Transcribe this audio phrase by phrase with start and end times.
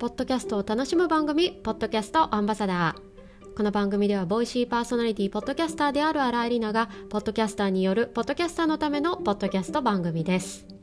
[0.00, 3.54] ポッドキャストを楽しむ番組ポッドキャストアンバサダー。
[3.54, 10.79] この番組では Voicy パーソナリティポッドキャスターである新井里奈がポッドキャスターによるポッドキャスターのためのポッドキャスト番組です。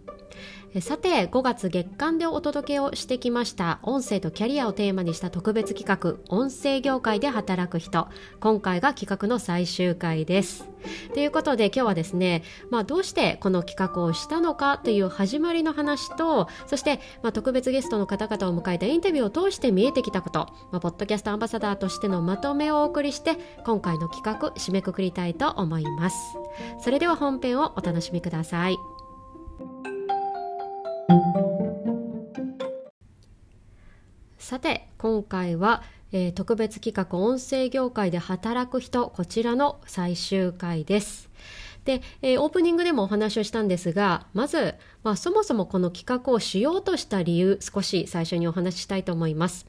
[0.82, 8.08] さて5月月間でお届けをしてきました音声とキャリアをテーマにした特別企画音声業界で働く人。
[8.40, 10.68] 今回が企画の最終回です。
[11.14, 26.18] ということで今日はですね、まあ、どうしてこの企画をしたのかという始まりの話とそして、まあ、特別ゲストの方々を迎えたインタビューを通して見えてきたこと、まあ、ポッドキャストアンバサダーとしてのまとめをお送りして今回の企画締めくくりたいと思います。
[26.80, 28.97] それでは本編をお楽しみください。
[34.48, 41.30] さて今回は、えー、特別企画音声業界で働く人こちらの最終回です。
[41.84, 49.66] で、えー、オープニングでもお話をしたんですがまず、まあ、そもそもこの企画をしようとした理由少し最初にお話ししたいと思います。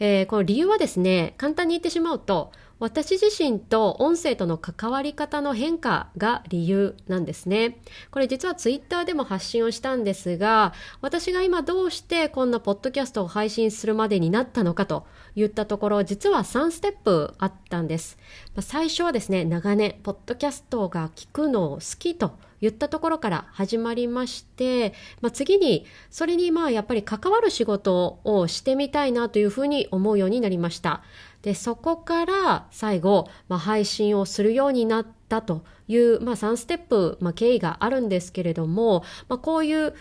[0.00, 2.50] えー、この理由はですね簡単に言ってしまうと
[2.80, 7.78] 私自身と音声との関わり方の変化が理由なんですね。
[8.10, 18.16] これ実はツイッターでも発信をしたんですが、私が今どうしてこんなポッドキャストを配信するまでになったのかと言ったところ、実は3ステップあったんです。
[18.60, 31.02] 最初はですね、長年、ポッドキャストが聞くのを好きと言ったところから始まりまして、まあ、次にそれにまあやっぱり関わる仕事をしてみたいなというふうに思うようになりました。
[31.42, 39.94] で、そこから最後、まあ、配信をするようになったという、まあ、3ステップ、まあ、経緯があるんですけれども、まあ、こういう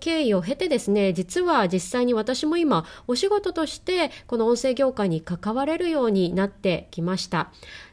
[0.00, 7.50] 経緯を経てですね、実は実際に私も今、お仕事としてこの音声業界に関われるようになってきました。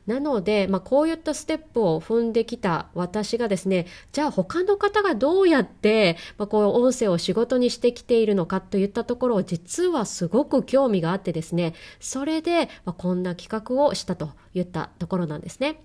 [0.08, 15.82] なので、まあ、こういったステップを踏んできた私がですね、じゃあ他の方がどうやって、まあ、こう音声を仕事にしてきているのかといったところを実はすごく興味があってですね、それで、まあ、こんな企画をしたといったところなんですね。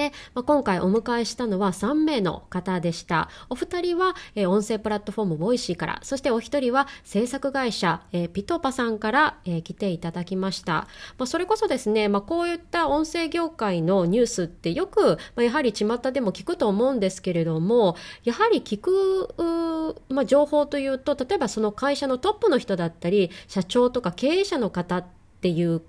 [0.00, 3.28] で、まあ、今回お迎えしたのは3名の方でした。
[3.50, 10.88] お二人は、えー、音声プラットフォーム Voicy から、そしてお一人は制作会社、えー、 PitPa さんから、えー、来ていただきました。
[11.18, 17.94] まあ、それこそですね、まあ、こういった音声業界のニュースってよく、まあ、やはり巷でも聞くと思うんですけれども、
[18.24, 25.04] やはり聞く、まあ、情報というと、例えばその会社のトップの人だったり、社長とか経営者の方っ
[25.42, 25.82] ていう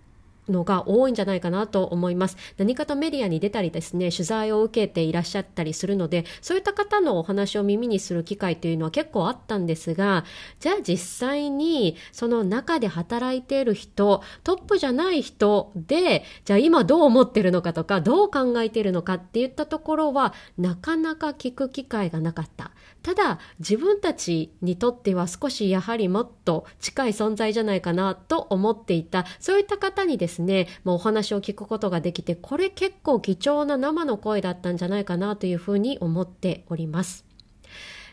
[0.51, 2.37] のが多いんじゃないかなと思います。
[2.57, 10.25] 何かとメディアに出たりですね、取材を受けていらっしゃったりするので、そういった方のお話を耳にする機会というのは結構あったんですが、
[10.59, 22.71] じゃあ実際にその中で働いている人、トップじゃない人で、じゃあ今どう思ってるのかとか、どう考えてるのかっていったところは、なかなか聞く機会がなかった。
[23.03, 30.40] ただ、自分たちにとっては少しやはりもっと近い存在じゃないかなと思っていた、そういった方にですね、
[30.83, 37.25] まあ、お話を聞くことができて、これ結構貴重な生の声だったんじゃないかなというふうに思っております。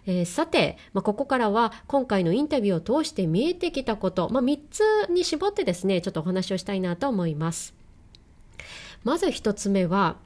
[0.06, 4.80] えー、さて、まあ、ここからは今回のインタビューを通して見えてきたこと、まあ、3つ
[5.10, 7.74] に絞ってですね、ちょっとお話をしたいなと思います。
[9.04, 10.16] まず1つ目は、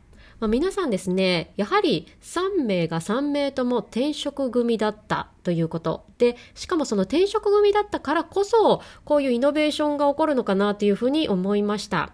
[0.43, 12.13] まあ、皆さんですね、やはり3名が3名とも転職組だったということで、しかもその転職組だったからこそ、こういうイノベーションが起こるのかなというふうに思いました。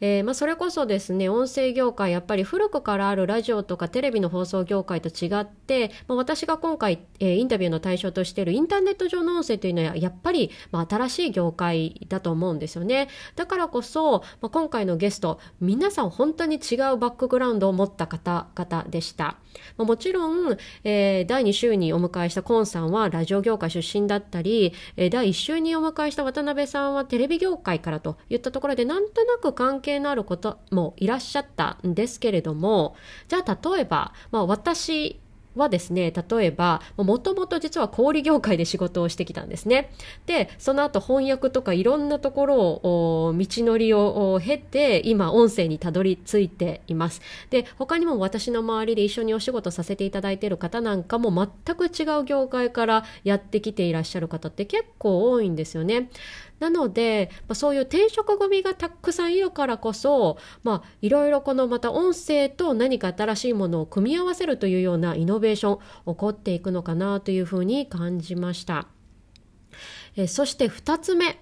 [0.00, 13.08] えー、まあ、それこそですね音声業界やっぱり古くからあるラジオとかテレビの放送業界と違って、まあ、私が今回、えー、インタビューの対象としているインターネット上の音声というのはやっぱり、まあ、新しい業界だと思うんですよね。
[13.36, 19.36] だからこそ、まあ、今回のゲスト皆さん本当に違うバックグラウンドを持った方々でした、
[19.76, 32.96] まあ、もちろん、えー、第2週にお迎えしたコンさんはラジオ業界出身だったり、えー、第1週にお迎えした渡辺さんはテレビ業界からといったところでなんとなく関係係のあることもいらっしゃったんですけれども
[33.28, 35.20] じゃあ例えば、まあ、私
[35.58, 39.90] はですね、例えば、もともと実は小売業界で仕事をしてきたんですね。
[40.26, 47.20] で、その後翻訳とかいろんなところを、道のりを経て、今音声にたどり着いています。
[47.50, 51.30] で、他にも私の周りで一緒にお仕事させていただいている方なんかも
[51.66, 56.08] 全く違う業界からやってきていらっしゃる方って結構多いんですよね。
[56.60, 65.78] なので、まあ、そういう転職組がたくさんいるからこそ、まあ、いろいろこのまた音声と何か新しいものを組み合わせるというようなイノベーション
[66.14, 68.88] 起こっていくのかなというふうに感じました。
[70.16, 71.38] えそして2つ目。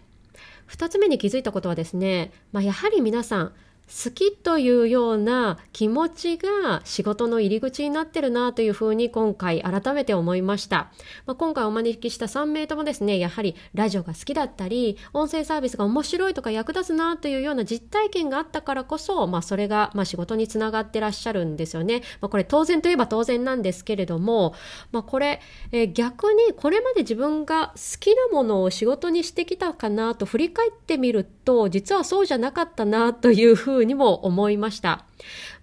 [0.68, 3.52] 2つ目に気づいたことはですね、まあ、やはり皆さん
[3.86, 10.90] 好きというような気持ちが仕事の入り口になってるなというふうに今回改めて思いました。
[11.24, 22.02] まあ、今回お招きした3名ともですね、やはりラジオが好きだったり、音声サービスが面白いとか役立つなというような実体験があったからこそ、まあ、それがま仕事につながってらっしゃるんですよね。
[22.20, 24.54] まあ、これ当然といえば当然なんですけれども、
[24.90, 25.40] まあ、これ、
[25.70, 35.04] えー、逆にこれまで自分が好きなものを仕事にしてきたかなと振り返ってみると、と実はそうじゃなかったなというふうにも思いました。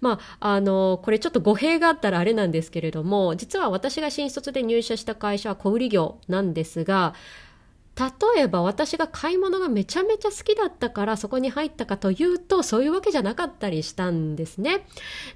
[0.00, 7.14] まあ、あの、これちょっと語弊があったらあれなんですけれども、実は私が新卒で入社した会社は小売業なんですが、
[7.96, 14.86] 例えば私が買い物がめちゃめちゃ好きだったからそこに入ったかというとそういうわけじゃなかったりしたんですね。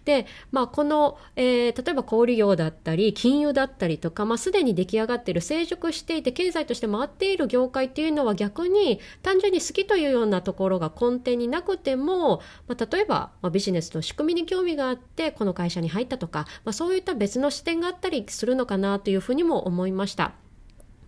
[0.05, 20.33] で、まあこの、えー、例えば小売業だったり金融だったりとか、まあすでに出来上がっている成熟していて経済として回っている業界っていうのは逆に単純に好きというようなところが根底になくても、まあ、例えば、まあ、ビジネスの仕組みに興味があってこの会社に入ったとか、まあ、そういった別の視点があったりするのかなというふうにも思いました。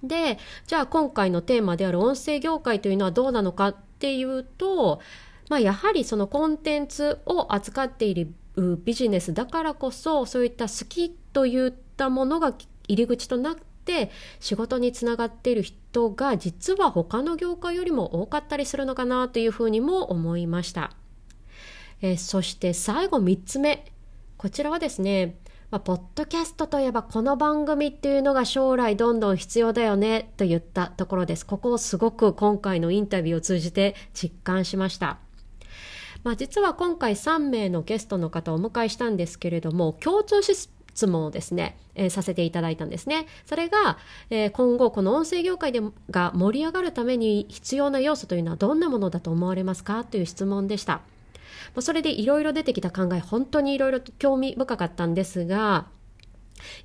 [0.03, 5.01] で、じゃあ今回のテーマである音声業界というのはどうなのかっていうと、
[5.49, 8.33] まあ、やはりそのコンテンツを扱っている
[8.85, 12.55] ビジネスだからこそそういった好きといったものが
[12.89, 13.55] 入り口となっ
[13.85, 20.93] て仕事につながっている人が実は他の業界よりも多かったりするのかなというふうにも思いました。
[22.03, 23.93] えそして最後3つ目
[24.39, 25.37] こちらはですね
[25.71, 31.47] まあ、ポッドキャストといえばこの番組っていうのが将来どんどん必要だよねと言ったところです。
[31.47, 35.19] ここをすごく今回のインタビューを通じて実感しました。
[36.25, 43.27] まあ、実は今回3名のゲストの方をお迎えしたんですけれども、共通質問をですね、えー、させていただいたんですね。
[43.47, 43.97] それが、
[44.29, 45.81] えー、今後この音声業界で
[46.11, 50.03] が盛り上がるために必要な要素というのはどんなものだと思われますか？
[50.03, 51.01] という質問でした。
[51.75, 55.87] まあ、それでいろいろ出てきた考え本当にいろいろ興味深かったんですが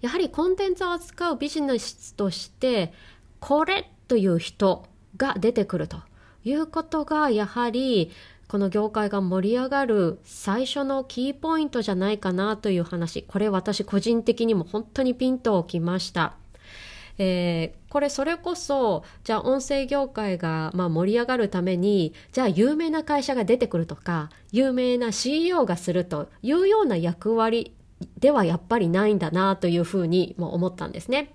[0.01, 2.94] やはりコンテンツを扱うビジネスとして
[3.39, 4.86] これという人
[5.18, 5.98] が出てくると
[6.44, 8.12] いうことがやはり
[8.48, 16.36] この業界が盛り上がる最初のキーポイントじゃないかなという話これ私個人的にも本当にピンときました。
[17.17, 27.73] えー、これそれこそじゃあ音声業界がまあ盛り上がるためにじゃあ有名な会社が出てくるとか有名な CEO がするというような役割
[28.19, 31.33] ではやっぱりないんだなというふうにも思ったんですね。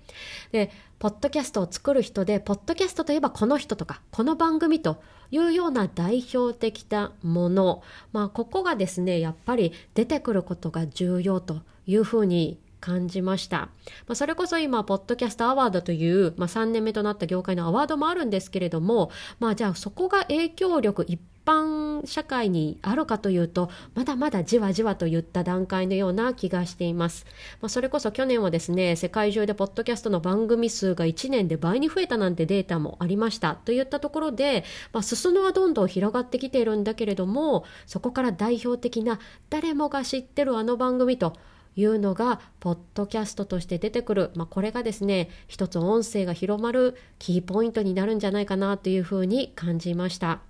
[0.51, 5.01] で、ポッドキャストを作る人で、ポッドキャストといえばこの人とか、この番組と
[5.31, 7.81] いうような代表的なもの、
[8.13, 13.57] まあ、ここがですね、やっぱり出てくることが重要というふうに感じました。
[13.57, 13.69] ま
[14.09, 27.25] あ、それこそ今、ポッドキャストアワードという、まあ、3年目となった業界のアワードもあるんですけれども、まあ、じゃあそこが影響力一般社会にあるかというと、まだまだじわじわといった段階のような気がしています。
[27.61, 34.63] まあ、それこそ去年はですね、世界中でポッドキャストの番組数が1年で倍に増えたなんてデータもありましたといったところで、
[34.93, 39.19] まあ、裾野はどんどん広がってきているんだけれども、そこから代表的な
[39.49, 41.33] 誰もが知ってるあの番組と、
[41.75, 50.41] いうのがポッドキャストとして出てくる、まあ、これがですね一つ音声が広まるキーポイントになるんじゃないかなというふうに感じました。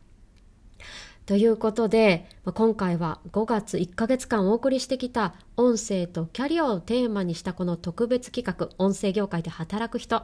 [1.27, 10.23] ということで、今回は5月1ヶ月間お送りしてきた音声とキャリアをテーマにしたこの特別企画音声業界で働く人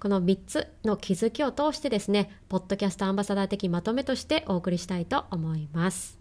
[0.00, 6.18] この3つの気づきを通してですねポッドキャストアンバサダー的まとめとしてお送りしたいと思います。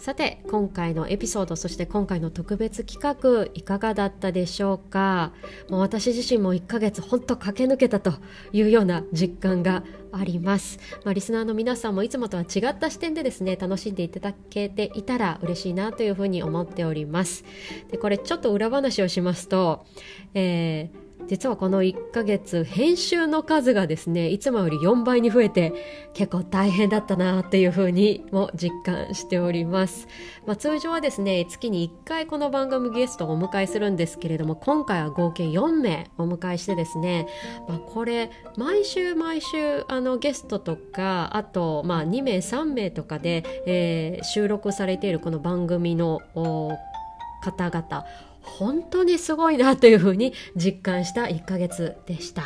[0.00, 5.34] さて今回のエピソードそして今回の特別企画いかがだったでしょうか？
[5.68, 8.14] もう私自身も1ヶ月ほんと駆け抜けたと
[8.50, 17.44] いうような実感があります、まあ、リスナーの皆さんもいつもとは違った視点でですね楽しんでいただけていたら嬉しいなというふうに思っております。
[17.90, 19.84] でこれちょっと裏話をしますと、
[20.32, 25.72] えー実はこの1ヶ月編集の数がですねいつもより4倍に増えて
[26.14, 30.08] 結構大変だったなっていうふうにも実感しております、
[30.46, 37.26] まあ、通常はですね月に1回この番組ゲストをお迎えするんですけれども今回は合計4名お迎えしてですね、
[37.68, 46.20] まあ、これ毎週毎週あのゲストとかあとまあ2名3名とかで、えー、収録されているこの番組の
[47.40, 48.04] 方々
[48.42, 52.44] 本当にすごいなというふうに実感した1ヶ月でした。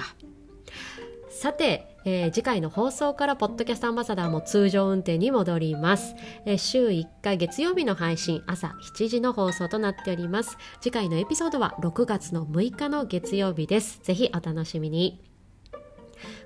[1.30, 6.14] さて、えー、次回の放送からポッドキャストアンバサダーも通常運転に戻ります、
[6.46, 10.56] えー、週1回月曜日の配信朝7時の放送となっております。
[10.80, 14.00] 次回のエピソードは6月の6日の月曜日です。
[14.02, 15.33] ぜひお楽しみに。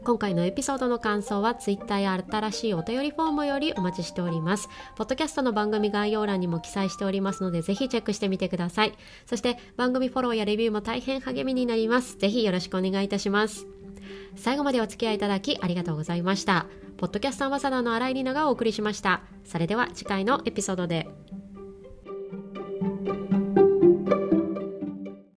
[0.04, 4.68] 今回のエピソードの感想は Twitter や新しいお便りフォームよりお待ちしております。
[4.97, 8.94] ポッドキャストの番組概要欄にも記載しておりますのでぜひチェックしてみてください。
[9.26, 12.18] そして番組フォローやレビューも大変励みになります。
[12.18, 13.66] ぜひよろしくお願いいたします。
[14.37, 16.66] 最後までお付き合いいただきありがとうございました。
[16.97, 19.23] ポッドキャストアンバサダーの新井里奈がお送りしました。
[19.44, 21.08] それでは次回のエピソードで。